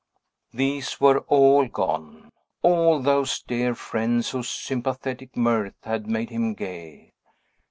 These 0.51 0.99
were 0.99 1.19
all 1.27 1.67
gone; 1.67 2.31
all 2.63 2.99
those 3.03 3.39
dear 3.43 3.75
friends 3.75 4.31
whose 4.31 4.49
sympathetic 4.49 5.37
mirth 5.37 5.75
had 5.83 6.07
made 6.07 6.31
him 6.31 6.55
gay. 6.55 7.11